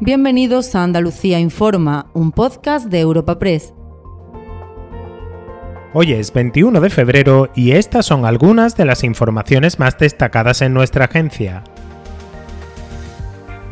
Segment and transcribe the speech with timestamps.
[0.00, 3.72] Bienvenidos a Andalucía Informa, un podcast de Europa Press.
[5.94, 10.74] Hoy es 21 de febrero y estas son algunas de las informaciones más destacadas en
[10.74, 11.64] nuestra agencia.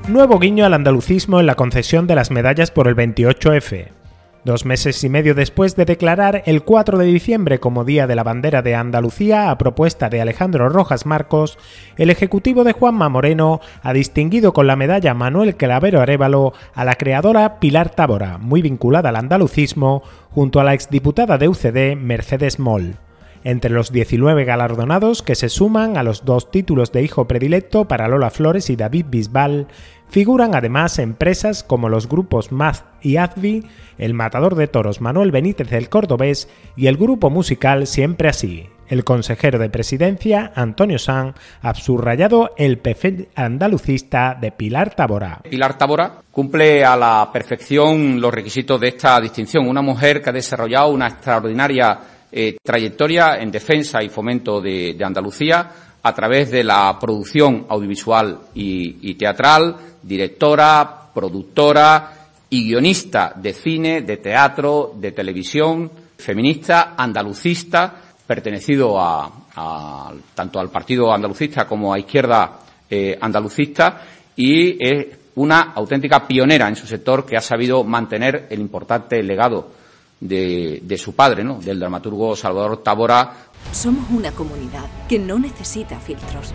[0.09, 4.04] Nuevo guiño al andalucismo en la concesión de las medallas por el 28F.
[4.45, 8.25] Dos meses y medio después de declarar el 4 de diciembre como Día de la
[8.25, 11.57] Bandera de Andalucía a propuesta de Alejandro Rojas Marcos,
[11.97, 16.97] el Ejecutivo de Juanma Moreno ha distinguido con la medalla Manuel Clavero Arevalo a la
[16.97, 22.99] creadora Pilar Tábora, muy vinculada al andalucismo, junto a la exdiputada de UCD Mercedes Moll
[23.45, 28.09] entre los 19 galardonados que se suman a los dos títulos de hijo predilecto para
[28.09, 29.69] Lola Flores y David Bisbal,
[30.09, 33.65] figuran además empresas como los grupos Maz y Azvi,
[33.99, 38.69] el matador de toros Manuel Benítez del Cordobés y el grupo musical Siempre Así.
[38.87, 45.41] El consejero de presidencia, Antonio San, ha subrayado el perfil andalucista de Pilar Tabora.
[45.49, 49.67] Pilar Tabora cumple a la perfección los requisitos de esta distinción.
[49.67, 51.99] Una mujer que ha desarrollado una extraordinaria
[52.37, 55.71] eh, trayectoria en defensa y fomento de, Andalucía
[56.03, 62.13] a través de la producción audiovisual y, teatral, directora, productora
[62.51, 71.15] y guionista de cine, de teatro, de televisión, feminista, andalucista, pertenecido a, tanto al Partido
[71.15, 72.59] Andalucista como a Izquierda
[72.91, 74.03] eh, Andalucista
[74.35, 79.84] y es una auténtica pionera en su sector que ha sabido mantener el importante legado
[80.21, 81.59] de, su padre, ¿no?
[81.59, 83.33] del dramaturgo Salvador Tábora.
[83.73, 86.53] Somos una comunidad que no necesita filtros,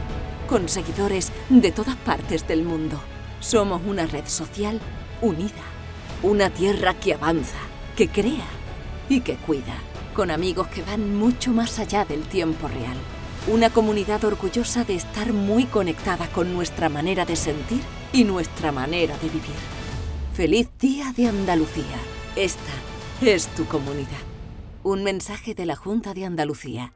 [0.48, 3.00] con seguidores de todas partes del mundo.
[3.40, 4.80] Somos una red social
[5.22, 5.64] unida,
[6.24, 7.58] una tierra que avanza,
[7.96, 8.48] que crea
[9.08, 9.76] y que cuida,
[10.14, 12.98] con amigos que van mucho más allá del tiempo real.
[13.48, 19.18] Una comunidad orgullosa de estar muy conectada con nuestra manera de sentir y nuestra manera
[19.18, 19.56] de vivir.
[20.34, 21.98] Feliz Día de Andalucía.
[22.36, 22.72] Esta
[23.22, 24.08] es tu comunidad.
[24.82, 26.94] Un mensaje de la Junta de Andalucía.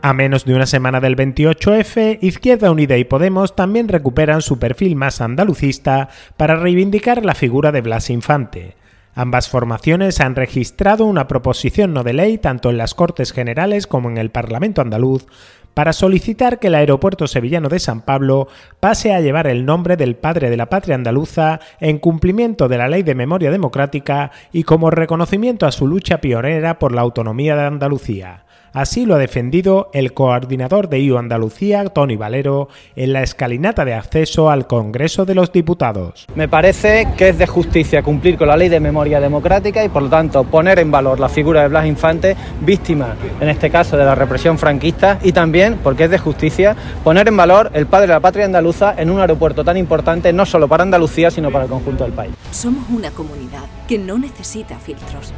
[0.00, 4.96] A menos de una semana del 28F, Izquierda Unida y Podemos también recuperan su perfil
[4.96, 8.76] más andalucista para reivindicar la figura de Blas Infante.
[9.18, 14.08] Ambas formaciones han registrado una proposición no de ley tanto en las Cortes Generales como
[14.08, 15.26] en el Parlamento andaluz
[15.74, 18.46] para solicitar que el aeropuerto sevillano de San Pablo
[18.78, 22.86] pase a llevar el nombre del padre de la patria andaluza en cumplimiento de la
[22.86, 27.64] Ley de Memoria Democrática y como reconocimiento a su lucha pionera por la autonomía de
[27.64, 28.44] Andalucía.
[28.72, 33.94] Así lo ha defendido el coordinador de IU Andalucía, Tony Valero, en la escalinata de
[33.94, 36.26] acceso al Congreso de los Diputados.
[36.34, 40.02] Me parece que es de justicia cumplir con la ley de memoria democrática y por
[40.02, 44.04] lo tanto poner en valor la figura de Blas Infante, víctima en este caso de
[44.04, 48.14] la represión franquista y también, porque es de justicia, poner en valor el padre de
[48.14, 51.70] la patria andaluza en un aeropuerto tan importante no solo para Andalucía, sino para el
[51.70, 52.32] conjunto del país.
[52.50, 55.32] Somos una comunidad que no necesita filtros,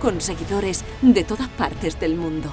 [0.00, 2.52] con seguidores de todas partes del mundo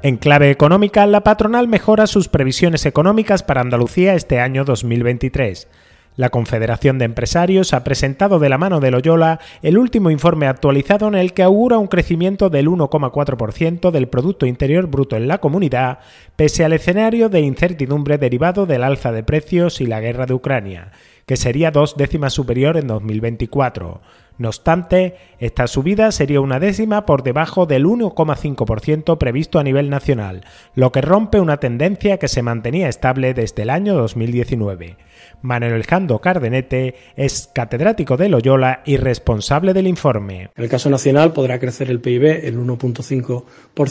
[0.00, 5.66] En clave económica, la patronal mejora sus previsiones económicas para Andalucía este año 2023.
[6.14, 11.08] La Confederación de Empresarios ha presentado de la mano de Loyola el último informe actualizado
[11.08, 15.98] en el que augura un crecimiento del 1,4% del Producto Interior Bruto en la comunidad,
[16.36, 20.92] pese al escenario de incertidumbre derivado del alza de precios y la guerra de Ucrania,
[21.26, 24.00] que sería dos décimas superior en 2024.
[24.38, 30.44] No obstante, esta subida sería una décima por debajo del 1,5% previsto a nivel nacional,
[30.76, 34.96] lo que rompe una tendencia que se mantenía estable desde el año 2019.
[35.42, 40.50] Manuel Alejandro Cardenete es catedrático de Loyola y responsable del informe.
[40.56, 43.42] En el caso nacional podrá crecer el PIB el 1.5%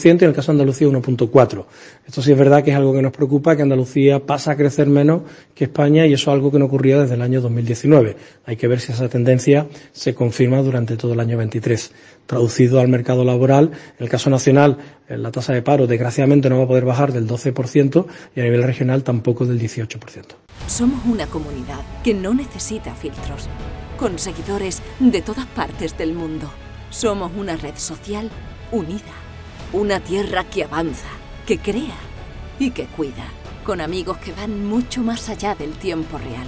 [0.05, 1.65] y en el caso de Andalucía 1.4%.
[2.05, 4.87] Esto sí es verdad que es algo que nos preocupa, que Andalucía pasa a crecer
[4.87, 5.23] menos
[5.53, 8.15] que España y eso es algo que no ocurría desde el año 2019.
[8.45, 11.91] Hay que ver si esa tendencia se confirma durante todo el año 23.
[12.27, 16.57] Traducido al mercado laboral, en el caso nacional, eh, la tasa de paro desgraciadamente no
[16.59, 18.05] va a poder bajar del 12%
[18.35, 20.35] y a nivel regional tampoco del 18%.
[20.67, 23.49] Somos una comunidad que no necesita filtros,
[23.97, 26.51] con seguidores de todas partes del mundo.
[26.89, 28.29] Somos una red social
[28.71, 29.15] unida,
[29.73, 31.09] una tierra que avanza,
[31.47, 31.97] que crea
[32.59, 33.25] y que cuida,
[33.63, 36.47] con amigos que van mucho más allá del tiempo real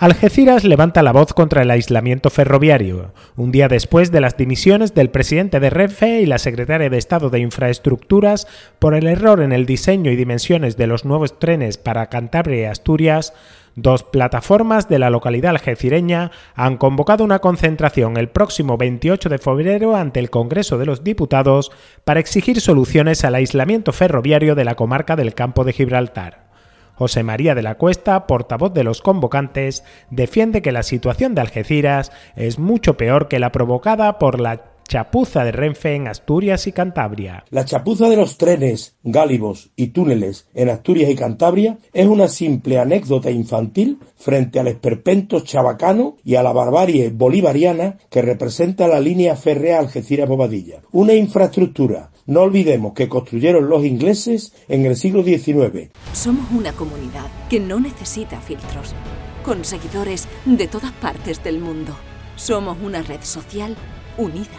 [0.00, 5.10] Algeciras levanta la voz contra el aislamiento ferroviario, un día después de las dimisiones del
[5.10, 8.46] presidente de Renfe y la secretaria de Estado de Infraestructuras
[8.78, 12.64] por el error en el diseño y dimensiones de los nuevos trenes para Cantabria y
[12.66, 13.32] Asturias.
[13.74, 19.96] Dos plataformas de la localidad algecireña han convocado una concentración el próximo 28 de febrero
[19.96, 21.72] ante el Congreso de los Diputados
[22.04, 26.47] para exigir soluciones al aislamiento ferroviario de la comarca del Campo de Gibraltar.
[26.98, 32.10] José María de la Cuesta, portavoz de los convocantes, defiende que la situación de Algeciras
[32.34, 37.44] es mucho peor que la provocada por la chapuza de Renfe en Asturias y Cantabria.
[37.50, 42.78] La chapuza de los trenes, gálibos y túneles en Asturias y Cantabria es una simple
[42.78, 49.36] anécdota infantil frente al esperpento chabacano y a la barbarie bolivariana que representa la línea
[49.36, 50.80] férrea Algeciras-Bobadilla.
[50.92, 55.90] Una infraestructura no olvidemos que construyeron los ingleses en el siglo XIX.
[56.14, 58.94] Somos una comunidad que no necesita filtros,
[59.44, 61.94] con seguidores de todas partes del mundo.
[62.36, 63.76] Somos una red social
[64.18, 64.58] unida,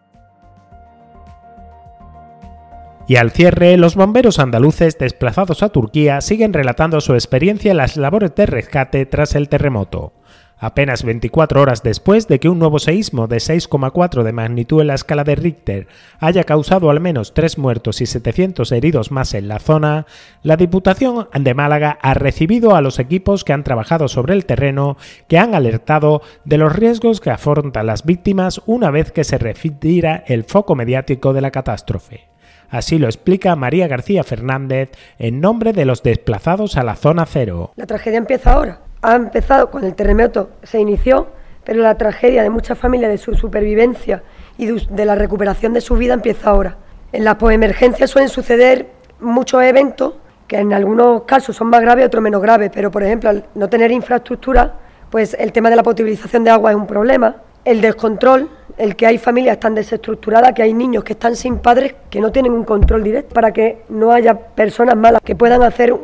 [3.11, 7.97] Y al cierre, los bomberos andaluces desplazados a Turquía siguen relatando su experiencia en las
[7.97, 10.13] labores de rescate tras el terremoto
[10.57, 14.93] apenas 24 horas después de que un nuevo seísmo de 6,4 de magnitud en la
[14.93, 15.87] escala de Richter
[16.19, 20.05] haya causado al menos 3 muertos y 700 heridos más en la zona,
[20.41, 24.95] la Diputación de Málaga ha recibido a los equipos que han trabajado sobre el terreno
[25.27, 30.23] que han alertado de los riesgos que afrontan las víctimas una vez que se retira
[30.27, 32.30] el foco mediático de la catástrofe.
[32.71, 34.89] Así lo explica María García Fernández
[35.19, 37.73] en nombre de los desplazados a la zona cero.
[37.75, 41.27] La tragedia empieza ahora ha empezado cuando el terremoto se inició,
[41.63, 44.23] pero la tragedia de muchas familias, de su supervivencia
[44.57, 46.77] y de la recuperación de su vida empieza ahora.
[47.11, 48.87] En las poemergencias suelen suceder
[49.19, 50.15] muchos eventos
[50.47, 53.69] que en algunos casos son más graves, otros menos graves, pero por ejemplo, al no
[53.69, 54.73] tener infraestructura,
[55.09, 59.05] pues el tema de la potabilización de agua es un problema, el descontrol, el que
[59.05, 62.63] hay familias tan desestructuradas, que hay niños que están sin padres que no tienen un
[62.63, 65.95] control directo para que no haya personas malas que puedan hacer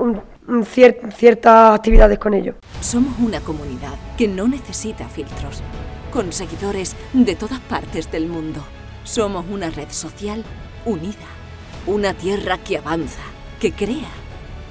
[1.15, 2.55] ciertas actividades con ellos.
[2.81, 5.61] Somos una comunidad que no necesita filtros,
[6.11, 8.61] con seguidores de todas partes del mundo.
[9.03, 10.43] Somos una red social
[10.85, 11.27] unida,
[11.85, 13.21] una tierra que avanza,
[13.59, 14.11] que crea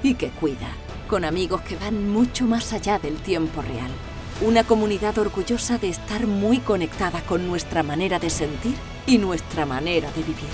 [0.03, 0.69] y que cuida,
[1.09, 3.91] con amigos que van mucho más allá del tiempo real.
[4.39, 8.75] Una comunidad orgullosa de estar muy conectada con nuestra manera de sentir
[9.07, 10.49] y nuestra manera de vivir.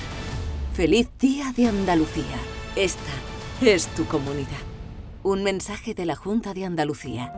[0.74, 2.38] Feliz Día de Andalucía.
[2.78, 3.12] Esta
[3.62, 4.48] es tu comunidad.
[5.22, 7.34] Un mensaje de la Junta de Andalucía.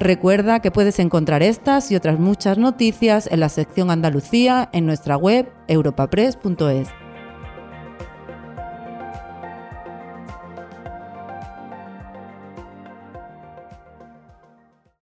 [0.00, 5.18] Recuerda que puedes encontrar estas y otras muchas noticias en la sección Andalucía en nuestra
[5.18, 7.01] web europapress.es.